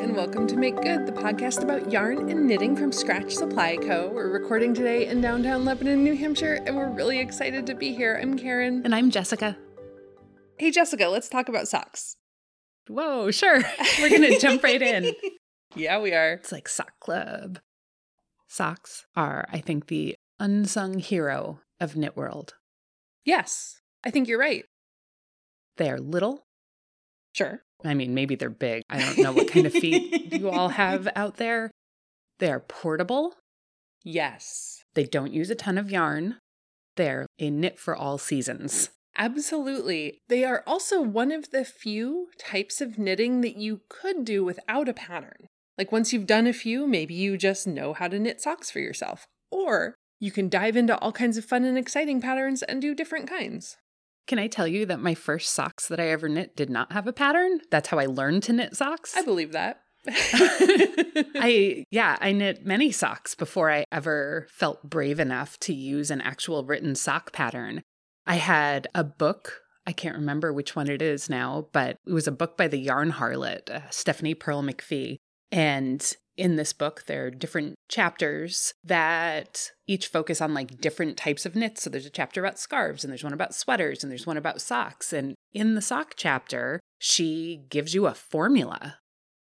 [0.00, 4.08] and welcome to Make Good, the podcast about yarn and knitting from Scratch Supply Co.
[4.08, 8.16] We're recording today in downtown Lebanon, New Hampshire, and we're really excited to be here.
[8.22, 8.82] I'm Karen.
[8.84, 9.56] And I'm Jessica.
[10.56, 12.16] Hey, Jessica, let's talk about socks.
[12.86, 13.60] Whoa, sure.
[14.00, 15.12] We're going to jump right in.
[15.76, 16.32] Yeah, we are.
[16.32, 17.58] It's like Sock Club.
[18.48, 22.54] Socks are, I think, the unsung hero of Knit World.
[23.22, 24.64] Yes, I think you're right.
[25.76, 26.46] They're little.
[27.34, 27.64] Sure.
[27.84, 28.82] I mean, maybe they're big.
[28.90, 31.70] I don't know what kind of feet you all have out there.
[32.38, 33.34] They're portable.
[34.04, 34.84] Yes.
[34.94, 36.38] They don't use a ton of yarn.
[36.96, 38.90] They're a knit for all seasons.
[39.16, 40.20] Absolutely.
[40.28, 44.88] They are also one of the few types of knitting that you could do without
[44.88, 45.48] a pattern.
[45.76, 48.80] Like once you've done a few, maybe you just know how to knit socks for
[48.80, 49.26] yourself.
[49.50, 53.28] Or you can dive into all kinds of fun and exciting patterns and do different
[53.28, 53.76] kinds.
[54.28, 57.06] Can I tell you that my first socks that I ever knit did not have
[57.06, 57.60] a pattern?
[57.70, 59.16] That's how I learned to knit socks.
[59.16, 59.80] I believe that.
[60.06, 66.20] I, yeah, I knit many socks before I ever felt brave enough to use an
[66.20, 67.82] actual written sock pattern.
[68.26, 69.62] I had a book.
[69.86, 72.78] I can't remember which one it is now, but it was a book by the
[72.78, 75.16] yarn harlot, uh, Stephanie Pearl McPhee.
[75.50, 81.44] And in this book, there are different chapters that each focus on like different types
[81.44, 81.82] of knits.
[81.82, 84.60] So there's a chapter about scarves, and there's one about sweaters, and there's one about
[84.60, 85.12] socks.
[85.12, 88.98] And in the sock chapter, she gives you a formula.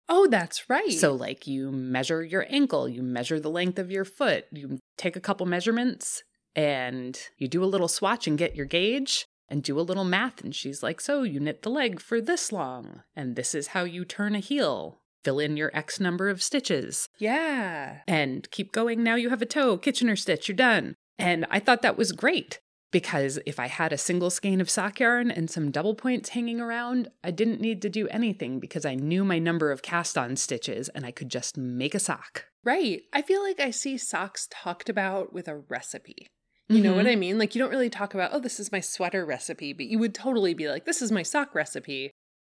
[0.08, 0.92] Oh, that's right.
[0.92, 5.14] So, like, you measure your ankle, you measure the length of your foot, you take
[5.14, 6.24] a couple measurements,
[6.56, 10.42] and you do a little swatch and get your gauge and do a little math.
[10.42, 13.84] And she's like, So you knit the leg for this long, and this is how
[13.84, 14.98] you turn a heel.
[15.24, 17.98] Fill in your X number of stitches yeah.
[18.08, 19.02] and keep going.
[19.02, 20.94] Now you have a toe, Kitchener stitch, you're done.
[21.18, 24.98] And I thought that was great because if I had a single skein of sock
[25.00, 28.94] yarn and some double points hanging around, I didn't need to do anything because I
[28.94, 32.46] knew my number of cast on stitches and I could just make a sock.
[32.64, 33.02] Right.
[33.12, 36.26] I feel like I see socks talked about with a recipe.
[36.68, 37.12] You know what mm-hmm.
[37.12, 37.38] I mean?
[37.38, 40.14] Like, you don't really talk about, oh, this is my sweater recipe, but you would
[40.14, 42.12] totally be like, this is my sock recipe.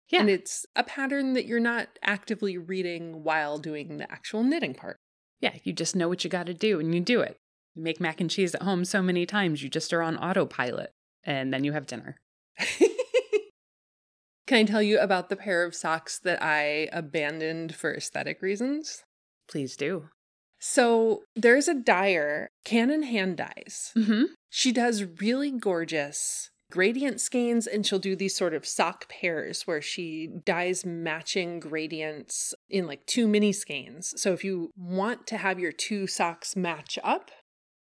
[0.09, 0.22] Yeah.
[0.22, 4.97] And it's a pattern that you're not actively reading while doing the actual knitting part.
[5.41, 7.38] Yeah, you just know what you got to do and you do it.
[7.75, 10.91] You make mac and cheese at home so many times, you just are on autopilot
[11.23, 12.16] and then you have dinner.
[14.47, 19.03] Can I tell you about the pair of socks that I abandoned for aesthetic reasons?
[19.50, 20.09] Please do.
[20.59, 23.91] So there's a dyer, Cannon Hand Dyes.
[23.96, 24.23] Mm-hmm.
[24.50, 29.81] She does really gorgeous gradient skeins and she'll do these sort of sock pairs where
[29.81, 34.13] she dyes matching gradients in like two mini skeins.
[34.22, 37.31] So if you want to have your two socks match up,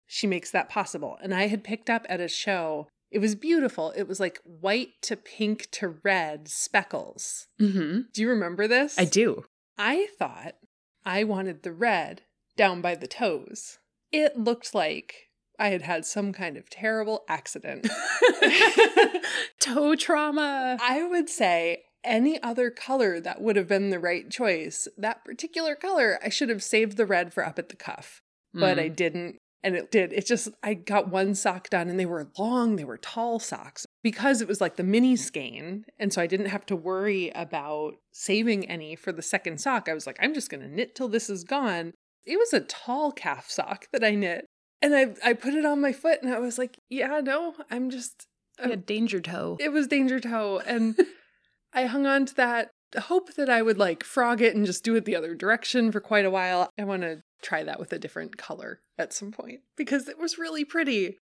[0.06, 1.18] she makes that possible.
[1.22, 2.88] And I had picked up at a show.
[3.12, 3.92] It was beautiful.
[3.96, 7.48] It was like white to pink to red speckles.
[7.60, 8.02] Mm-hmm.
[8.14, 8.98] Do you remember this?
[9.00, 9.46] I do.
[9.78, 10.56] I thought
[11.04, 12.22] I wanted the red
[12.56, 13.80] down by the toes.
[14.12, 15.25] It looked like
[15.60, 17.88] I had had some kind of terrible accident.
[19.60, 20.78] Toe trauma.
[20.82, 24.88] I would say any other color that would have been the right choice.
[24.98, 28.22] That particular color, I should have saved the red for up at the cuff,
[28.54, 28.82] but Mm.
[28.82, 29.38] I didn't.
[29.64, 30.14] And it did.
[30.14, 33.88] It just, I got one sock done and they were long, they were tall socks
[34.04, 35.86] because it was like the mini skein.
[35.98, 39.90] And so I didn't have to worry about saving any for the second sock.
[39.90, 41.94] I was like, I'm just going to knit till this is gone.
[42.28, 44.46] It was a tall calf sock that I knit.
[44.82, 47.90] And I, I put it on my foot and I was like, yeah, no, I'm
[47.90, 48.28] just,
[48.60, 49.58] a had danger toe.
[49.60, 50.96] it was danger toe and
[51.74, 54.96] i hung on to that hope that i would like frog it and just do
[54.96, 58.00] it the other direction for quite a while i want to try that with a
[58.00, 61.18] different color at some point because it was really pretty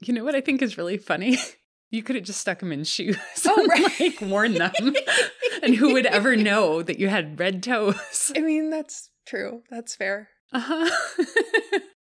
[0.00, 1.38] You know what I think is really funny?
[1.92, 4.00] You could have just stuck them in shoes Oh, and right.
[4.00, 4.72] like worn them.
[5.62, 8.32] and who would ever know that you had red toes?
[8.34, 10.90] i mean that's true that's fair Uh-huh.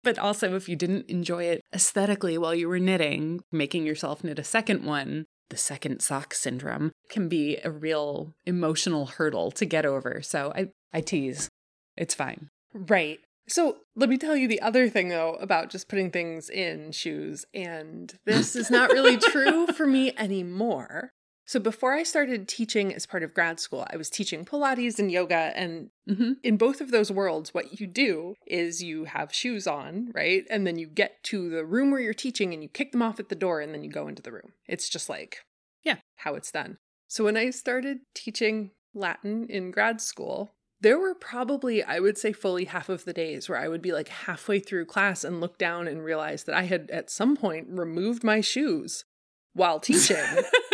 [0.03, 4.38] But also if you didn't enjoy it aesthetically while you were knitting, making yourself knit
[4.38, 9.84] a second one, the second sock syndrome can be a real emotional hurdle to get
[9.84, 10.22] over.
[10.22, 11.48] So I I tease.
[11.97, 12.51] It's fine.
[12.72, 13.19] right
[13.51, 17.45] so let me tell you the other thing though about just putting things in shoes
[17.53, 21.10] and this is not really true for me anymore
[21.50, 25.10] so before i started teaching as part of grad school i was teaching pilates and
[25.10, 26.36] yoga and Mhm.
[26.42, 30.44] in both of those worlds, what you do is you have shoes on, right?
[30.50, 33.20] And then you get to the room where you're teaching and you kick them off
[33.20, 34.52] at the door and then you go into the room.
[34.66, 35.44] It's just like,
[35.84, 35.98] Yeah.
[36.16, 36.78] how it's done.
[37.06, 40.50] So when I started teaching Latin in grad school,
[40.80, 43.92] there were probably, I would say, fully half of the days where I would be
[43.92, 47.68] like halfway through class and look down and realize that I had at some point
[47.70, 49.04] removed my shoes
[49.52, 50.16] while teaching.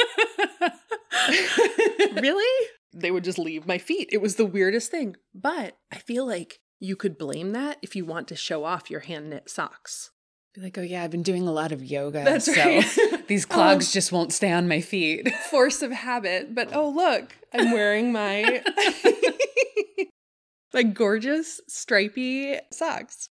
[2.21, 2.69] really?
[2.97, 4.09] they would just leave my feet.
[4.11, 5.17] It was the weirdest thing.
[5.35, 9.01] But I feel like you could blame that if you want to show off your
[9.01, 10.11] hand knit socks.
[10.55, 12.25] Be like, oh yeah, I've been doing a lot of yoga.
[12.25, 13.27] That's so right.
[13.29, 15.31] these clogs Um, just won't stay on my feet.
[15.51, 16.55] Force of habit.
[16.55, 18.62] But oh, look, I'm wearing my.
[20.73, 23.29] my gorgeous stripy socks.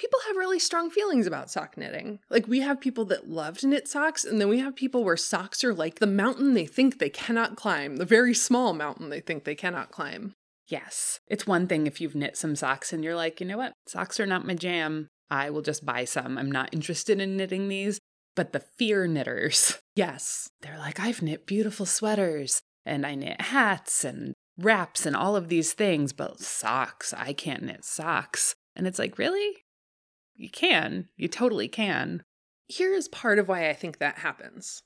[0.00, 2.20] People have really strong feelings about sock knitting.
[2.30, 5.14] Like we have people that love to knit socks, and then we have people where
[5.18, 9.20] socks are like the mountain they think they cannot climb, the very small mountain they
[9.20, 10.32] think they cannot climb.
[10.68, 11.20] Yes.
[11.28, 13.74] It's one thing if you've knit some socks and you're like, you know what?
[13.86, 15.08] Socks are not my jam.
[15.30, 16.38] I will just buy some.
[16.38, 17.98] I'm not interested in knitting these.
[18.34, 20.48] But the fear knitters, Yes.
[20.62, 25.48] they're like, I've knit beautiful sweaters and I knit hats and wraps and all of
[25.48, 28.54] these things, but socks, I can't knit socks.
[28.74, 29.58] And it's like, really?
[30.40, 31.08] You can.
[31.16, 32.22] You totally can.
[32.66, 34.82] Here is part of why I think that happens.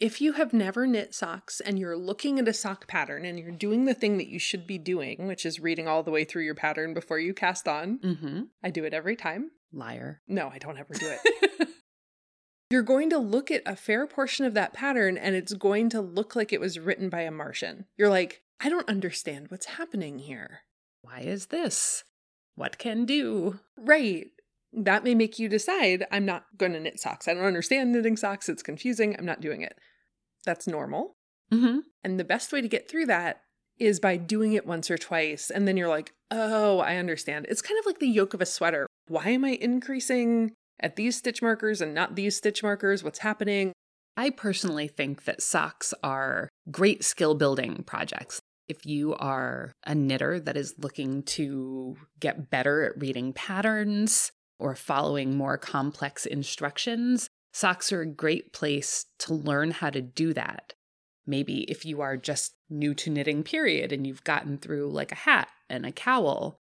[0.00, 3.52] If you have never knit socks and you're looking at a sock pattern and you're
[3.52, 6.44] doing the thing that you should be doing, which is reading all the way through
[6.44, 8.42] your pattern before you cast on, Mm-hmm.
[8.62, 9.52] I do it every time.
[9.72, 10.20] Liar.
[10.26, 11.68] No, I don't ever do it.
[12.70, 16.00] You're going to look at a fair portion of that pattern and it's going to
[16.00, 17.86] look like it was written by a Martian.
[17.96, 20.62] You're like, I don't understand what's happening here.
[21.02, 22.02] Why is this?
[22.56, 23.60] What can do?
[23.76, 24.30] Right.
[24.72, 27.26] That may make you decide, I'm not going to knit socks.
[27.26, 28.48] I don't understand knitting socks.
[28.48, 29.16] It's confusing.
[29.18, 29.78] I'm not doing it.
[30.44, 31.16] That's normal.
[31.52, 31.78] Mm-hmm.
[32.04, 33.40] And the best way to get through that
[33.78, 35.50] is by doing it once or twice.
[35.50, 37.46] And then you're like, oh, I understand.
[37.48, 38.86] It's kind of like the yoke of a sweater.
[39.06, 43.02] Why am I increasing at these stitch markers and not these stitch markers?
[43.02, 43.72] What's happening?
[44.16, 48.40] I personally think that socks are great skill building projects.
[48.68, 54.74] If you are a knitter that is looking to get better at reading patterns or
[54.74, 60.74] following more complex instructions, socks are a great place to learn how to do that.
[61.26, 65.16] Maybe if you are just new to knitting, period, and you've gotten through like a
[65.16, 66.58] hat and a cowl,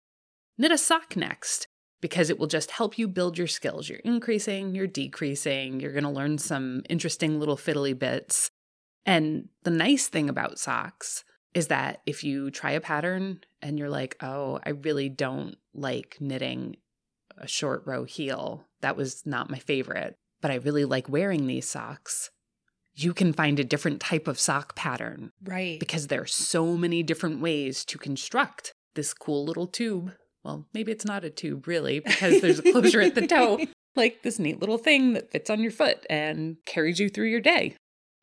[0.56, 1.66] knit a sock next
[2.00, 3.88] because it will just help you build your skills.
[3.88, 8.50] You're increasing, you're decreasing, you're going to learn some interesting little fiddly bits.
[9.06, 11.24] And the nice thing about socks
[11.54, 16.16] is that if you try a pattern and you're like, oh, I really don't like
[16.20, 16.76] knitting
[17.38, 21.68] a short row heel, that was not my favorite, but I really like wearing these
[21.68, 22.30] socks,
[22.94, 25.80] you can find a different type of sock pattern Right.
[25.80, 30.12] because there are so many different ways to construct this cool little tube.
[30.44, 33.58] Well, maybe it's not a tube really because there's a closure at the toe,
[33.96, 37.40] like this neat little thing that fits on your foot and carries you through your
[37.40, 37.76] day.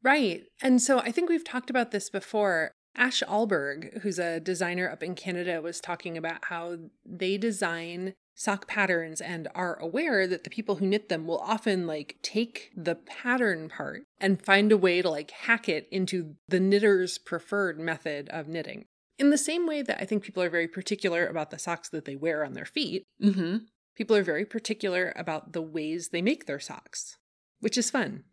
[0.03, 0.43] Right.
[0.61, 2.71] And so I think we've talked about this before.
[2.95, 8.68] Ash Alberg, who's a designer up in Canada, was talking about how they design sock
[8.68, 12.95] patterns and are aware that the people who knit them will often like take the
[12.95, 18.30] pattern part and find a way to like hack it into the knitter's preferred method
[18.30, 18.86] of knitting.
[19.19, 22.06] In the same way that I think people are very particular about the socks that
[22.06, 23.57] they wear on their feet, Mm-hmm.
[23.95, 27.18] people are very particular about the ways they make their socks,
[27.60, 28.24] which is fun.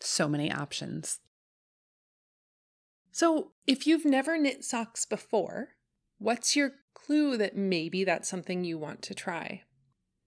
[0.00, 1.18] So many options.
[3.12, 5.70] So, if you've never knit socks before,
[6.18, 9.62] what's your clue that maybe that's something you want to try?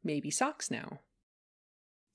[0.03, 0.99] Maybe socks now.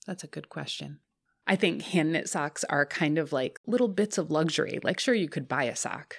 [0.06, 1.00] That's a good question.
[1.46, 4.78] I think hand knit socks are kind of like little bits of luxury.
[4.82, 6.16] Like, sure, you could buy a sock,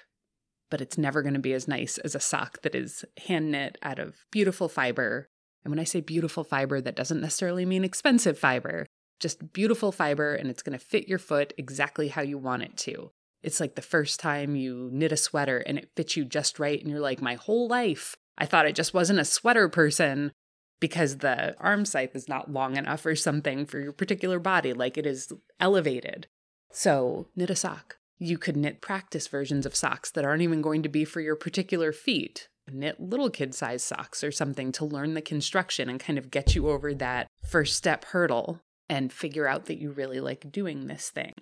[0.71, 3.77] but it's never going to be as nice as a sock that is hand knit
[3.83, 5.27] out of beautiful fiber.
[5.63, 8.88] And when I say beautiful fiber, that doesn't necessarily mean expensive fiber,
[9.19, 12.77] just beautiful fiber, and it's going to fit your foot exactly how you want it
[12.77, 13.12] to.
[13.43, 16.79] It's like the first time you knit a sweater and it fits you just right,
[16.79, 20.31] and you're like, my whole life, I thought I just wasn't a sweater person
[20.79, 25.05] because the armscye is not long enough or something for your particular body, like it
[25.05, 26.27] is elevated.
[26.72, 27.98] So, knit a sock.
[28.17, 31.36] You could knit practice versions of socks that aren't even going to be for your
[31.36, 32.48] particular feet.
[32.72, 36.55] Knit little kid size socks or something to learn the construction and kind of get
[36.55, 41.10] you over that first step hurdle and figure out that you really like doing this
[41.10, 41.34] thing.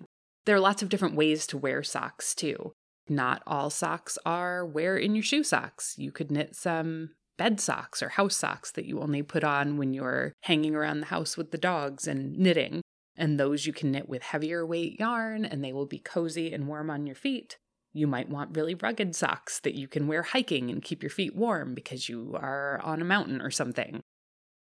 [0.46, 2.72] There are lots of different ways to wear socks too.
[3.08, 5.94] Not all socks are wear in your shoe socks.
[5.96, 9.94] You could knit some bed socks or house socks that you only put on when
[9.94, 12.82] you're hanging around the house with the dogs and knitting.
[13.16, 16.68] And those you can knit with heavier weight yarn and they will be cozy and
[16.68, 17.58] warm on your feet.
[17.92, 21.34] You might want really rugged socks that you can wear hiking and keep your feet
[21.34, 24.02] warm because you are on a mountain or something.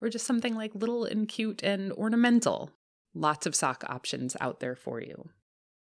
[0.01, 2.71] Or just something like little and cute and ornamental.
[3.15, 5.31] Lots of sock options out there for you.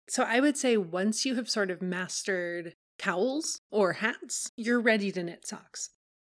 [0.09, 5.11] So, I would say once you have sort of mastered cowls or hats, you're ready
[5.11, 5.89] to knit socks.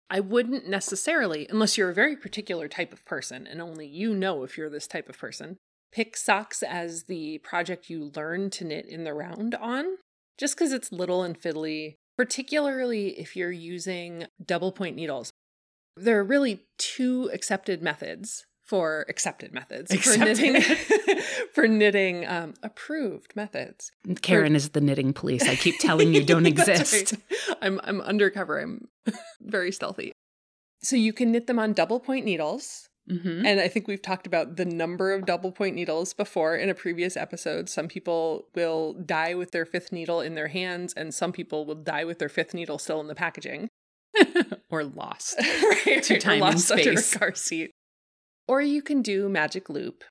[0.10, 4.44] I wouldn't necessarily, unless you're a very particular type of person, and only you know
[4.44, 5.58] if you're this type of person,
[5.92, 9.86] pick socks as the project you learn to knit in the round on.
[10.38, 15.32] Just because it's little and fiddly particularly if you're using double point needles.
[15.96, 20.62] There are really two accepted methods for accepted methods for knitting
[21.54, 23.92] for knitting um, approved methods.
[24.22, 25.42] Karen is the knitting police.
[25.48, 27.14] I keep telling you don't exist.
[27.14, 27.58] right.
[27.64, 28.60] I'm I'm undercover.
[28.60, 28.88] I'm
[29.42, 30.12] very stealthy.
[30.84, 32.88] So you can knit them on double point needles.
[33.10, 33.44] Mhm.
[33.44, 36.76] And I think we've talked about the number of double point needles before in a
[36.76, 37.68] previous episode.
[37.68, 41.74] Some people will die with their fifth needle in their hands, and some people will
[41.74, 43.68] die with their fifth needle still in the packaging.
[44.70, 45.40] or lost.
[45.86, 47.72] right, To or time and lost under a car seat.
[48.50, 50.04] Or you can do magic loop.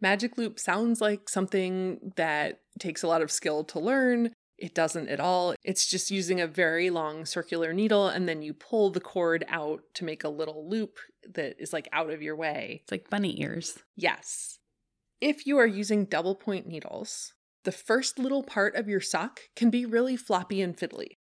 [0.00, 4.32] Magic loop sounds like something that takes a lot of skill to learn.
[4.56, 5.54] It doesn't at all.
[5.62, 9.82] It's just using a very long circular needle and then you pull the cord out
[9.92, 11.00] to make a little loop
[11.34, 12.80] that is like out of your way.
[12.82, 13.78] It's like bunny ears.
[13.94, 14.58] Yes.
[15.20, 17.34] If you are using double point needles,
[17.64, 21.18] the first little part of your sock can be really floppy and fiddly.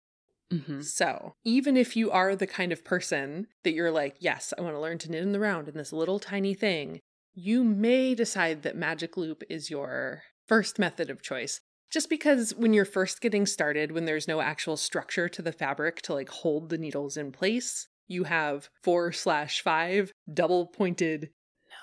[0.51, 4.61] Hmm So, even if you are the kind of person that you're like, yes, I
[4.61, 6.99] want to learn to knit in the round in this little tiny thing,
[7.33, 11.61] you may decide that Magic Loop is your first method of choice.
[11.91, 16.01] Just because when you're first getting started, when there's no actual structure to the fabric
[16.03, 21.29] to like hold the needles in place, you have four slash five double pointed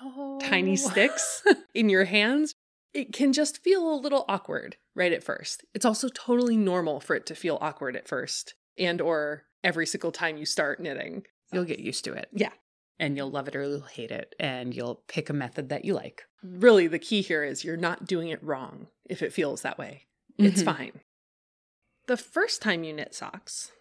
[0.02, 0.38] No.
[0.40, 1.42] tiny sticks
[1.74, 2.54] in your hands,
[2.96, 5.64] it can just feel a little awkward right at first.
[5.74, 10.12] It's also totally normal for it to feel awkward at first and or every single
[10.12, 11.24] time you start knitting.
[11.52, 12.28] You'll get used to it.
[12.32, 12.52] Yeah.
[12.98, 14.34] And you'll love it or you'll hate it.
[14.40, 16.22] And you'll pick a method that you like.
[16.42, 20.06] Really the key here is you're not doing it wrong if it feels that way.
[20.38, 20.64] It's Mhm.
[20.64, 21.00] fine.
[22.06, 23.72] The first time you knit socks,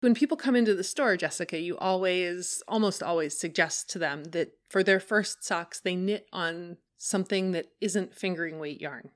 [0.00, 4.52] when people come into the store, Jessica, you always, almost always suggest to them that
[4.68, 9.10] for their first socks, they knit on something that isn't fingering weight yarn.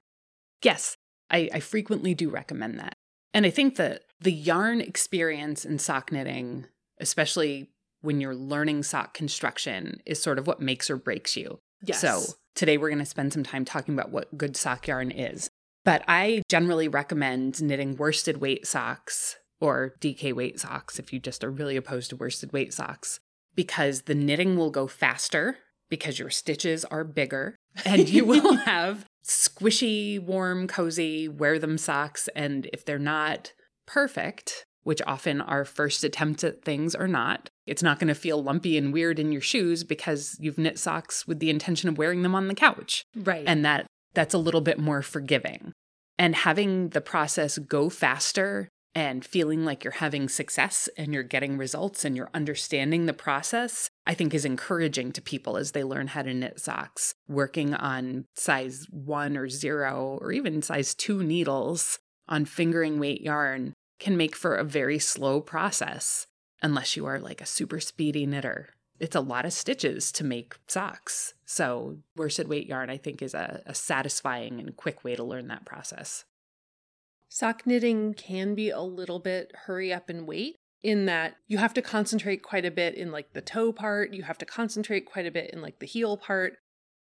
[0.63, 0.97] Yes,
[1.31, 2.97] I, I frequently do recommend that.
[3.35, 6.67] And I think that the yarn experience in sock knitting,
[6.99, 11.59] especially when you're learning sock construction, is sort of what makes or breaks you.
[11.83, 12.01] Yes.
[12.01, 12.23] So
[12.55, 15.51] today we're going to spend some time talking about what good sock yarn is.
[15.85, 21.45] But I generally recommend knitting worsted weight socks or DK weight socks if you just
[21.45, 23.21] are really opposed to worsted weight socks
[23.55, 25.59] because the knitting will go faster
[25.91, 32.29] because your stitches are bigger and you will have squishy, warm, cozy, wear them socks.
[32.35, 33.53] And if they're not
[33.87, 38.43] perfect, which often our first attempt at things are not, it's not going to feel
[38.43, 42.23] lumpy and weird in your shoes because you've knit socks with the intention of wearing
[42.23, 43.05] them on the couch.
[43.17, 43.45] right.
[43.47, 45.73] And that that's a little bit more forgiving.
[46.19, 51.59] And having the process go faster and feeling like you're having success and you're getting
[51.59, 56.09] results and you're understanding the process, I think is encouraging to people as they learn
[56.09, 57.15] how to knit socks.
[57.29, 61.99] Working on size one or zero or even size two needles
[62.29, 66.27] on fingering weight yarn can make for a very slow process
[66.63, 68.71] unless you are like a super speedy knitter.
[69.01, 71.35] It's a lot of stitches to make socks.
[71.45, 75.49] So, worsted weight yarn, I think, is a, a satisfying and quick way to learn
[75.49, 76.25] that process.
[77.35, 81.75] Sock knitting can be a little bit hurry up and wait in that you have
[81.75, 85.27] to concentrate quite a bit in like the toe part, you have to concentrate quite
[85.27, 86.59] a bit in like the heel part.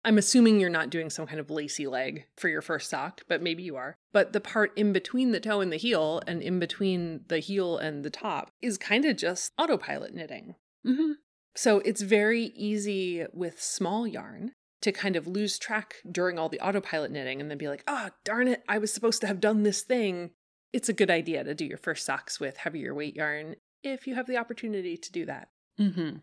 [0.04, 3.40] I'm assuming you're not doing some kind of lacy leg for your first sock, but
[3.40, 3.94] maybe you are.
[4.12, 7.78] But the part in between the toe and the heel and in between the heel
[7.78, 10.56] and the top is kind of just autopilot knitting.
[10.84, 11.12] Mm-hmm.
[11.54, 16.60] So it's very easy with small yarn to kind of lose track during all the
[16.60, 19.62] autopilot knitting and then be like, oh, darn it, I was supposed to have done
[19.62, 20.30] this thing.
[20.72, 24.14] It's a good idea to do your first socks with heavier weight yarn if you
[24.14, 25.48] have the opportunity to do that.
[25.80, 26.18] Mm-hmm.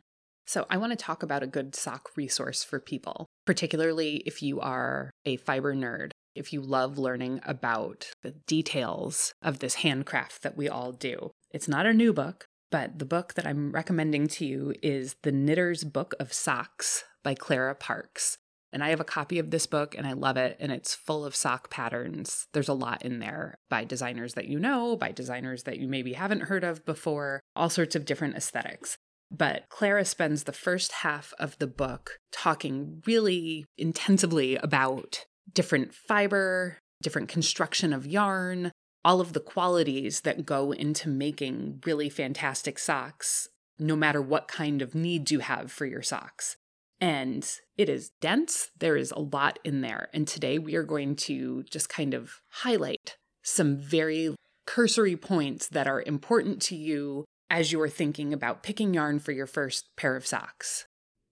[0.45, 4.59] So, I want to talk about a good sock resource for people, particularly if you
[4.59, 10.57] are a fiber nerd, if you love learning about the details of this handcraft that
[10.57, 11.31] we all do.
[11.51, 15.31] It's not a new book, but the book that I'm recommending to you is The
[15.31, 18.37] Knitter's Book of Socks by Clara Parkes.
[18.73, 20.57] And I have a copy of this book and I love it.
[20.59, 22.47] And it's full of sock patterns.
[22.53, 26.13] There's a lot in there by designers that you know, by designers that you maybe
[26.13, 28.97] haven't heard of before, all sorts of different aesthetics.
[29.31, 36.77] But Clara spends the first half of the book talking really intensively about different fiber,
[37.01, 38.71] different construction of yarn,
[39.05, 43.47] all of the qualities that go into making really fantastic socks,
[43.79, 46.57] no matter what kind of needs you have for your socks.
[47.03, 47.45] And
[47.77, 50.07] it is dense, there is a lot in there.
[50.13, 54.33] And today we are going to just kind of highlight some very
[54.65, 59.33] cursory points that are important to you as you are thinking about picking yarn for
[59.33, 60.85] your first pair of socks.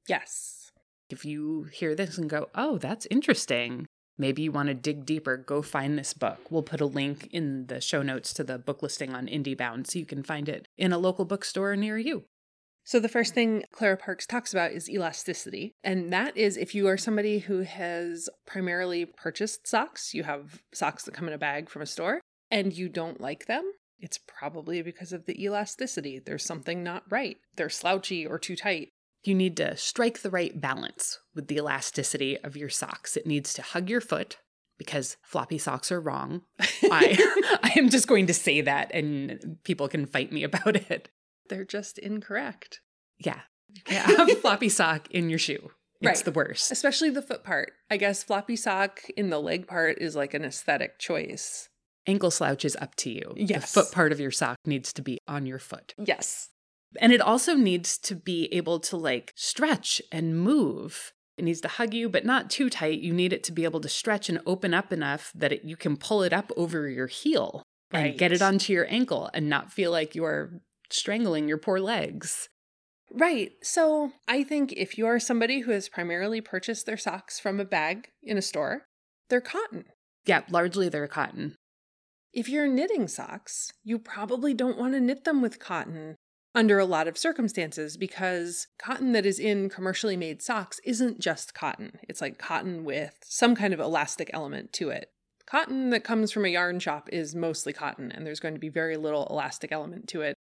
[0.10, 0.72] Yes.
[1.10, 3.86] If you hear this and go, oh, that's interesting,
[4.18, 6.52] maybe you want to dig deeper, go find this book.
[6.52, 10.00] We'll put a link in the show notes to the book listing on IndieBound so
[10.00, 12.26] you can find it in a local bookstore near you.
[12.84, 15.74] So, the first thing Clara Parkes talks about is elasticity.
[15.84, 21.04] And that is if you are somebody who has primarily purchased socks, you have socks
[21.04, 23.72] that come in a bag from a store, and you don't like them,
[24.02, 26.20] it's probably because of the elasticity.
[26.20, 27.38] There's something not right.
[27.56, 28.90] They're slouchy or too tight.
[29.24, 33.16] You need to strike the right balance with the elasticity of your socks.
[33.16, 34.40] It needs to hug your foot
[34.80, 36.42] because floppy socks are wrong.
[36.60, 41.10] I, I am just going to say that and people can fight me about it.
[41.52, 42.80] They're just incorrect.
[43.20, 43.42] Yeah.
[43.74, 45.72] You can't have a floppy sock in your shoe.
[46.00, 46.26] It's Right.
[46.26, 46.72] the worst.
[46.72, 47.74] Especially the foot part.
[47.92, 51.68] I guess floppy sock in the leg part is like an aesthetic choice.
[52.08, 53.34] Ankle slouch is up to you.
[53.36, 53.74] Yes.
[53.74, 55.94] The foot part of your sock needs to be on your foot.
[56.00, 56.50] Yes.
[57.00, 61.12] And it also needs to be able to like stretch and move.
[61.38, 63.00] It needs to hug you, but not too tight.
[63.02, 65.76] You need it to be able to stretch and open up enough that it, you
[65.76, 67.62] can pull it up over your heel
[67.94, 70.62] and get it onto your ankle and not feel like you're
[70.94, 72.50] strangling your poor legs.
[73.14, 73.52] Right.
[73.62, 77.66] So I think if you are somebody who has primarily purchased their socks from a
[77.66, 78.86] bag in a store,
[79.30, 79.86] they're cotton.
[80.26, 81.56] Yeah, largely they're cotton.
[82.34, 86.16] If you're knitting socks, you probably don't want to knit them with cotton
[86.54, 91.54] under a lot of circumstances because cotton that is in commercially made socks isn't just
[91.54, 91.98] cotton.
[92.08, 95.10] It's like cotton with some kind of elastic element to it.
[95.46, 98.70] Cotton that comes from a yarn shop is mostly cotton, and there's going to be
[98.70, 100.36] very little elastic element to it.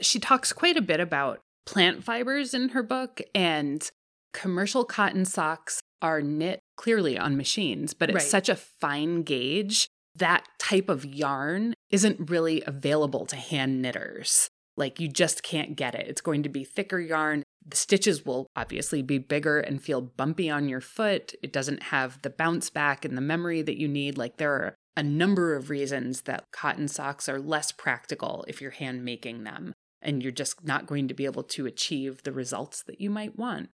[0.00, 3.88] She talks quite a bit about plant fibers in her book, and
[4.32, 8.22] commercial cotton socks are knit clearly on machines, but it's Right.
[8.22, 9.88] such a fine gauge.
[10.16, 14.48] That type of yarn isn't really available to hand knitters.
[14.76, 16.08] Like, you just can't get it.
[16.08, 17.44] It's going to be thicker yarn.
[17.64, 21.34] The stitches will obviously be bigger and feel bumpy on your foot.
[21.42, 24.18] It doesn't have the bounce back and the memory that you need.
[24.18, 28.72] Like, there are a number of reasons that cotton socks are less practical if you're
[28.72, 32.82] hand making them and you're just not going to be able to achieve the results
[32.84, 33.70] that you might want.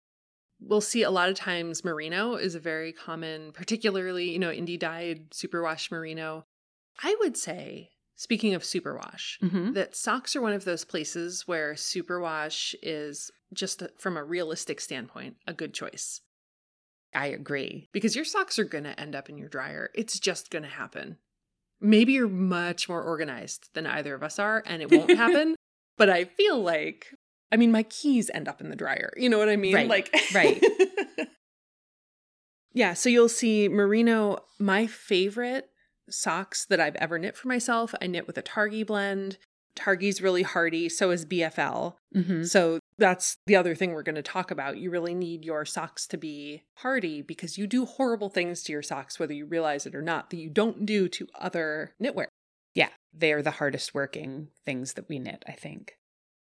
[0.60, 4.78] we'll see a lot of times merino is a very common particularly you know indie
[4.78, 6.44] dyed superwash merino
[7.02, 9.72] i would say speaking of superwash Mm-hmm.
[9.72, 15.36] that socks are one of those places where superwash is just from a realistic standpoint
[15.46, 16.20] a good choice
[17.16, 17.88] I agree.
[17.92, 20.68] because your socks are going to end up in your dryer it's just going to
[20.68, 21.18] happen
[21.80, 25.54] maybe you're much more organized than either of us are and it won't happen
[25.96, 27.06] but i feel like
[27.52, 29.88] i mean my keys end up in the dryer you know what i mean Right,
[29.88, 30.62] like right.
[32.72, 35.68] yeah so you'll see merino my favorite
[36.10, 39.38] socks that i've ever knit for myself i knit with a Targhee blend
[39.76, 42.44] Targhee's really hardy so is bfl Mm-hmm.
[42.44, 44.78] so that's the other thing we're going to talk about.
[44.78, 48.84] You really need your socks to be hardy because you do horrible things to your
[48.84, 52.26] socks, whether you realize it or not, that you don't do to other knitwear.
[53.14, 55.94] Yeah, they are the hardest working things that we knit, I think.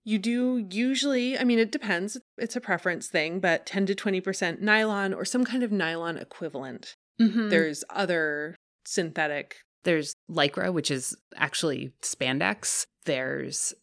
[0.05, 4.61] You do usually, I mean, it depends, it's a preference thing, but 10 to 20%
[4.61, 6.97] nylon or some kind of nylon equivalent.
[7.21, 7.51] Mm-hmm.
[7.51, 12.87] There's other synthetic There's lycra, which is actually spandex.
[13.05, 13.75] There's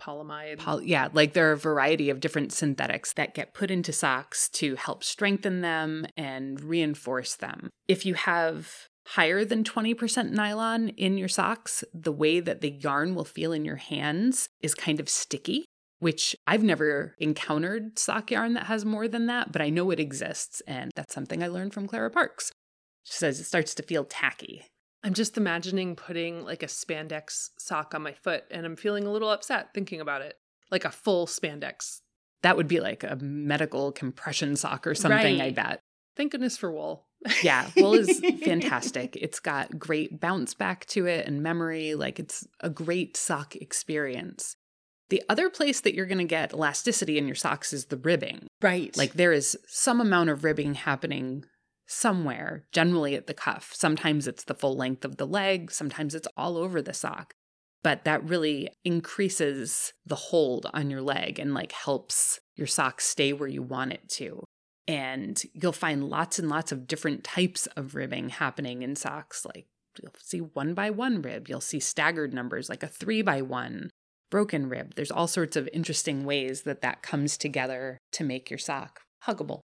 [0.00, 0.58] polyamide.
[0.58, 4.48] poly- yeah, like there are a variety of different synthetics that get put into socks
[4.50, 7.70] to help strengthen them and reinforce them.
[7.88, 13.14] If you have higher than 20% nylon in your socks, the way that the yarn
[13.14, 15.64] will feel in your hands is kind of sticky,
[15.98, 20.00] which I've never encountered sock yarn that has more than that, but I know it
[20.00, 20.60] exists.
[20.66, 22.52] And that's something I learned from Clara Parkes.
[23.04, 24.64] She says it starts to feel tacky.
[25.04, 29.12] I'm just imagining putting like a spandex sock on my foot and I'm feeling a
[29.12, 30.34] little upset thinking about it.
[30.70, 32.00] Like a full spandex.
[32.42, 35.80] That would be like a medical compression sock or something, I bet.
[36.16, 37.05] Thank goodness for wool.
[37.42, 39.16] Yeah, wool is fantastic.
[39.20, 41.94] It's got great bounce back to it and memory.
[41.94, 44.56] Like it's a great sock experience.
[45.08, 48.48] The other place that you're going to get elasticity in your socks is the ribbing.
[48.60, 48.96] Right.
[48.96, 51.44] Like there is some amount of ribbing happening
[51.86, 53.72] somewhere, generally at the cuff.
[53.72, 57.34] Sometimes it's the full length of the leg, sometimes it's all over the sock.
[57.84, 63.32] But that really increases the hold on your leg and like helps your sock stay
[63.32, 64.42] where you want it to.
[64.88, 69.44] And you'll find lots and lots of different types of ribbing happening in socks.
[69.44, 69.66] Like
[70.00, 73.90] you'll see one by one rib, you'll see staggered numbers like a three by one,
[74.30, 74.94] broken rib.
[74.94, 79.60] There's all sorts of interesting ways that that comes together to make your sock huggable.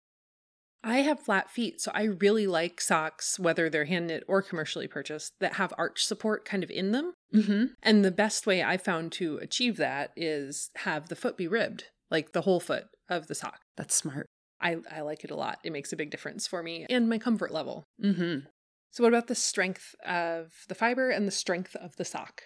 [0.84, 4.88] I have flat feet, so I really like socks, whether they're hand knit or commercially
[4.88, 7.14] purchased, that have arch support kind of in them.
[7.34, 7.66] Mm-hmm.
[7.84, 11.86] And the best way I found to achieve that is have the foot be ribbed,
[12.10, 13.60] like the whole foot of the sock.
[13.78, 14.26] That's smart.
[14.62, 15.60] I, I like it a lot.
[15.64, 17.88] It makes a big difference for me and my comfort level.
[18.04, 18.46] Mm-hmm.
[18.92, 22.44] So, what about the strength of the fiber and the strength of the sock?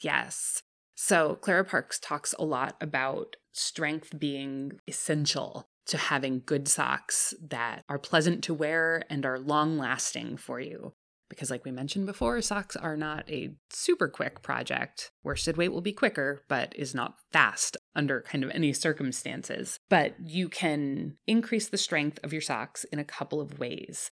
[0.00, 0.62] Yes.
[0.94, 7.84] So, Clara Parkes talks a lot about strength being essential to having good socks that
[7.88, 10.94] are pleasant to wear and are long lasting for you.
[11.32, 15.10] Because, like we mentioned before, socks are not a super quick project.
[15.24, 19.78] Worsted weight will be quicker, but is not fast under kind of any circumstances.
[19.88, 24.10] But you can increase the strength of your socks in a couple of ways.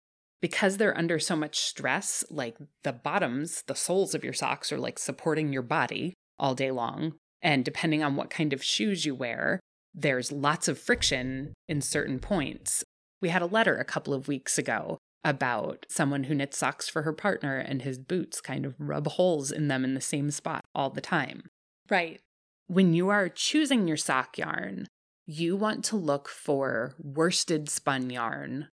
[0.40, 4.78] Because they're under so much stress, like the bottoms, the soles of your socks are
[4.78, 7.12] like supporting your body all day long.
[7.42, 9.60] And depending on what kind of shoes you wear,
[9.94, 12.84] there's lots of friction in certain points.
[13.20, 17.02] We had a letter a couple of weeks ago about someone who knits socks for
[17.02, 20.64] her partner and his boots kind of rub holes in them in the same spot
[20.74, 21.44] all the time.
[21.88, 22.20] Right.
[22.66, 24.86] When you are choosing your sock yarn,
[25.26, 28.68] you want to look for worsted spun yarn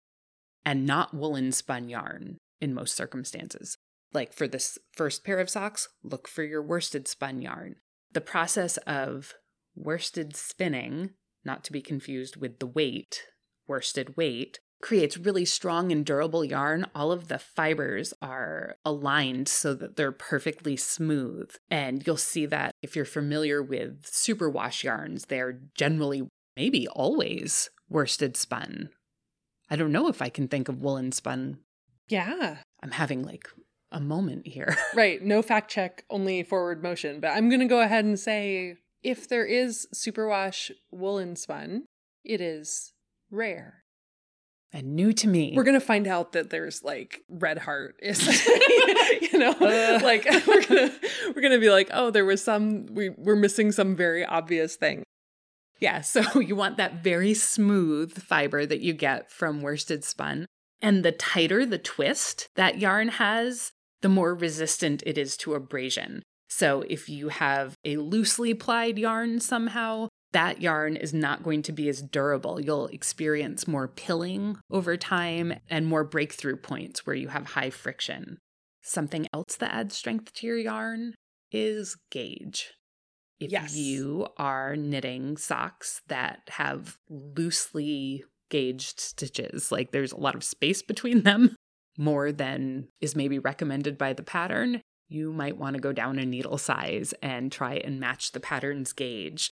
[0.63, 3.77] and not woolen spun yarn in most circumstances.
[4.13, 7.75] Like for this first pair of socks, look for your worsted spun yarn.
[8.11, 9.33] The process of
[9.75, 11.11] worsted spinning,
[11.43, 13.23] not to be confused with the weight,
[13.67, 16.85] worsted weight, creates really strong and durable yarn.
[16.93, 21.51] All of the fibers are aligned so that they're perfectly smooth.
[21.69, 28.37] And you'll see that if you're familiar with superwash yarns, they're generally, maybe always, worsted
[28.37, 28.89] spun.
[29.69, 31.59] I don't know if I can think of woolen spun.
[32.07, 32.57] Yeah.
[32.83, 33.49] I'm having like
[33.91, 34.77] a moment here.
[34.93, 35.21] right.
[35.23, 37.19] No fact check, only forward motion.
[37.19, 41.85] But I'm going to go ahead and say if there is superwash woolen spun,
[42.23, 42.93] it is
[43.31, 43.84] rare.
[44.75, 45.53] And new to me.
[45.55, 48.27] We're gonna find out that there's like Red Heart is,
[49.21, 50.01] you know, uh.
[50.03, 50.93] like we're gonna
[51.33, 55.03] we're gonna be like, oh, there was some we we're missing some very obvious thing.
[55.79, 60.45] Yeah, so you want that very smooth fiber that you get from worsted spun.
[60.81, 66.21] And the tighter the twist that yarn has, the more resistant it is to abrasion.
[66.49, 71.71] So if you have a loosely plied yarn somehow, that yarn is not going to
[71.71, 72.59] be as durable.
[72.59, 78.39] You'll experience more pilling over time and more breakthrough points where you have high friction.
[78.81, 81.13] Something else that adds strength to your yarn
[81.53, 82.73] is gauge.
[83.39, 83.77] If yes.
[83.77, 90.81] you are knitting socks that have loosely gauged stitches, like there's a lot of space
[90.81, 91.55] between them,
[91.97, 96.25] more than is maybe recommended by the pattern, you might want to go down a
[96.25, 99.49] needle size and try and match the pattern's gauge.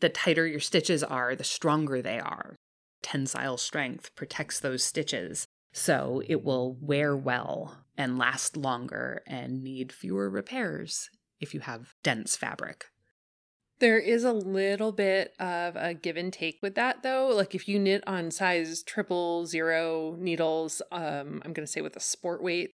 [0.00, 2.56] The tighter your stitches are, the stronger they are.
[3.02, 9.92] Tensile strength protects those stitches, so it will wear well and last longer and need
[9.92, 12.86] fewer repairs if you have dense fabric.
[13.80, 17.28] There is a little bit of a give and take with that though.
[17.28, 22.00] Like if you knit on size triple zero needles, um, I'm gonna say with a
[22.00, 22.72] sport weight